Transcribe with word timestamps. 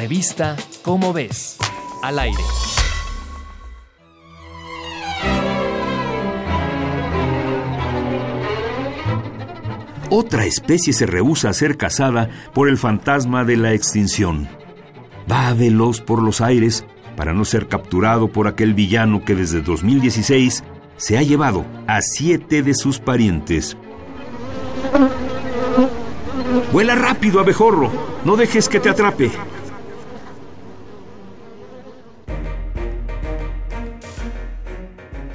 Revista 0.00 0.56
Cómo 0.80 1.12
ves, 1.12 1.58
al 2.02 2.18
aire. 2.18 2.42
Otra 10.08 10.46
especie 10.46 10.94
se 10.94 11.04
rehúsa 11.04 11.50
a 11.50 11.52
ser 11.52 11.76
cazada 11.76 12.30
por 12.54 12.70
el 12.70 12.78
fantasma 12.78 13.44
de 13.44 13.58
la 13.58 13.74
extinción. 13.74 14.48
Va 15.30 15.52
veloz 15.52 16.00
por 16.00 16.22
los 16.22 16.40
aires 16.40 16.86
para 17.14 17.34
no 17.34 17.44
ser 17.44 17.68
capturado 17.68 18.32
por 18.32 18.48
aquel 18.48 18.72
villano 18.72 19.22
que 19.22 19.34
desde 19.34 19.60
2016 19.60 20.64
se 20.96 21.18
ha 21.18 21.22
llevado 21.22 21.66
a 21.86 22.00
siete 22.00 22.62
de 22.62 22.72
sus 22.72 23.00
parientes. 23.00 23.76
Vuela 26.72 26.94
rápido, 26.94 27.38
abejorro. 27.38 27.90
No 28.24 28.36
dejes 28.36 28.66
que 28.70 28.80
te 28.80 28.88
atrape. 28.88 29.30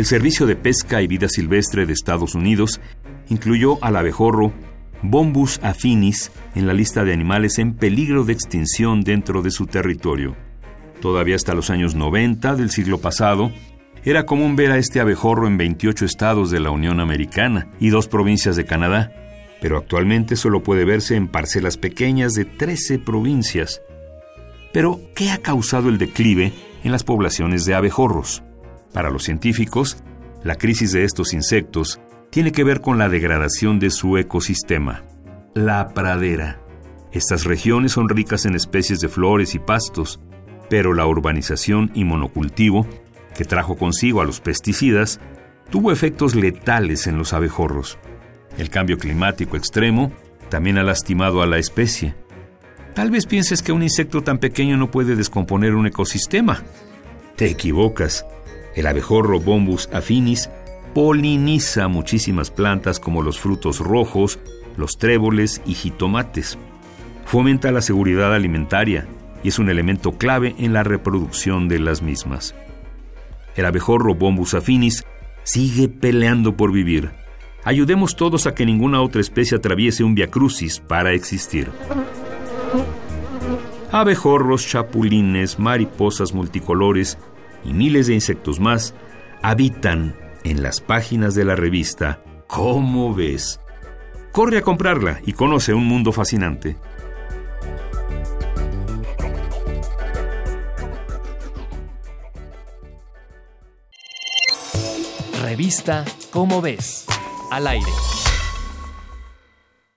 El 0.00 0.06
Servicio 0.06 0.46
de 0.46 0.56
Pesca 0.56 1.02
y 1.02 1.06
Vida 1.06 1.28
Silvestre 1.28 1.84
de 1.84 1.92
Estados 1.92 2.34
Unidos 2.34 2.80
incluyó 3.28 3.76
al 3.84 3.96
abejorro 3.96 4.50
Bombus 5.02 5.60
afinis 5.62 6.32
en 6.54 6.66
la 6.66 6.72
lista 6.72 7.04
de 7.04 7.12
animales 7.12 7.58
en 7.58 7.74
peligro 7.74 8.24
de 8.24 8.32
extinción 8.32 9.02
dentro 9.02 9.42
de 9.42 9.50
su 9.50 9.66
territorio. 9.66 10.36
Todavía 11.02 11.36
hasta 11.36 11.52
los 11.52 11.68
años 11.68 11.96
90 11.96 12.56
del 12.56 12.70
siglo 12.70 13.02
pasado, 13.02 13.52
era 14.02 14.24
común 14.24 14.56
ver 14.56 14.72
a 14.72 14.78
este 14.78 15.00
abejorro 15.00 15.46
en 15.46 15.58
28 15.58 16.06
estados 16.06 16.50
de 16.50 16.60
la 16.60 16.70
Unión 16.70 16.98
Americana 16.98 17.68
y 17.78 17.90
dos 17.90 18.08
provincias 18.08 18.56
de 18.56 18.64
Canadá, 18.64 19.12
pero 19.60 19.76
actualmente 19.76 20.34
solo 20.34 20.62
puede 20.62 20.86
verse 20.86 21.14
en 21.14 21.28
parcelas 21.28 21.76
pequeñas 21.76 22.32
de 22.32 22.46
13 22.46 23.00
provincias. 23.00 23.82
Pero, 24.72 24.98
¿qué 25.14 25.30
ha 25.30 25.36
causado 25.42 25.90
el 25.90 25.98
declive 25.98 26.54
en 26.84 26.90
las 26.90 27.04
poblaciones 27.04 27.66
de 27.66 27.74
abejorros? 27.74 28.42
Para 28.92 29.10
los 29.10 29.24
científicos, 29.24 30.02
la 30.42 30.56
crisis 30.56 30.92
de 30.92 31.04
estos 31.04 31.32
insectos 31.34 32.00
tiene 32.30 32.52
que 32.52 32.64
ver 32.64 32.80
con 32.80 32.98
la 32.98 33.08
degradación 33.08 33.78
de 33.78 33.90
su 33.90 34.16
ecosistema. 34.16 35.04
La 35.54 35.88
pradera. 35.88 36.60
Estas 37.12 37.44
regiones 37.44 37.92
son 37.92 38.08
ricas 38.08 38.46
en 38.46 38.54
especies 38.54 39.00
de 39.00 39.08
flores 39.08 39.54
y 39.54 39.58
pastos, 39.58 40.20
pero 40.68 40.94
la 40.94 41.06
urbanización 41.06 41.90
y 41.94 42.04
monocultivo, 42.04 42.86
que 43.34 43.44
trajo 43.44 43.76
consigo 43.76 44.20
a 44.20 44.24
los 44.24 44.40
pesticidas, 44.40 45.20
tuvo 45.70 45.90
efectos 45.90 46.34
letales 46.34 47.06
en 47.06 47.18
los 47.18 47.32
abejorros. 47.32 47.98
El 48.58 48.70
cambio 48.70 48.98
climático 48.98 49.56
extremo 49.56 50.12
también 50.48 50.78
ha 50.78 50.82
lastimado 50.82 51.42
a 51.42 51.46
la 51.46 51.58
especie. 51.58 52.14
Tal 52.94 53.10
vez 53.10 53.26
pienses 53.26 53.62
que 53.62 53.72
un 53.72 53.82
insecto 53.82 54.22
tan 54.22 54.38
pequeño 54.38 54.76
no 54.76 54.90
puede 54.90 55.16
descomponer 55.16 55.74
un 55.74 55.86
ecosistema. 55.86 56.62
Te 57.36 57.46
equivocas. 57.46 58.26
El 58.74 58.86
abejorro 58.86 59.40
Bombus 59.40 59.88
afinis 59.92 60.50
poliniza 60.94 61.88
muchísimas 61.88 62.50
plantas 62.50 63.00
como 63.00 63.22
los 63.22 63.38
frutos 63.38 63.78
rojos, 63.80 64.38
los 64.76 64.98
tréboles 64.98 65.60
y 65.66 65.74
jitomates. 65.74 66.58
Fomenta 67.24 67.70
la 67.72 67.80
seguridad 67.80 68.34
alimentaria 68.34 69.06
y 69.42 69.48
es 69.48 69.58
un 69.58 69.70
elemento 69.70 70.12
clave 70.12 70.54
en 70.58 70.72
la 70.72 70.82
reproducción 70.82 71.68
de 71.68 71.78
las 71.78 72.02
mismas. 72.02 72.54
El 73.56 73.66
abejorro 73.66 74.14
Bombus 74.14 74.54
afinis 74.54 75.04
sigue 75.42 75.88
peleando 75.88 76.56
por 76.56 76.72
vivir. 76.72 77.10
Ayudemos 77.64 78.16
todos 78.16 78.46
a 78.46 78.54
que 78.54 78.64
ninguna 78.64 79.02
otra 79.02 79.20
especie 79.20 79.58
atraviese 79.58 80.02
un 80.04 80.14
viacrucis 80.14 80.80
para 80.80 81.12
existir. 81.12 81.70
Abejorros, 83.92 84.66
chapulines, 84.66 85.58
mariposas 85.58 86.32
multicolores 86.32 87.18
y 87.64 87.72
miles 87.72 88.06
de 88.06 88.14
insectos 88.14 88.60
más 88.60 88.94
habitan 89.42 90.16
en 90.44 90.62
las 90.62 90.80
páginas 90.80 91.34
de 91.34 91.44
la 91.44 91.56
revista 91.56 92.22
¿Cómo 92.46 93.14
ves? 93.14 93.60
Corre 94.32 94.58
a 94.58 94.62
comprarla 94.62 95.20
y 95.24 95.34
conoce 95.34 95.72
un 95.72 95.86
mundo 95.86 96.10
fascinante. 96.10 96.76
Revista 105.42 106.04
¿Cómo 106.32 106.60
ves? 106.60 107.06
Al 107.52 107.68
aire. 107.68 107.86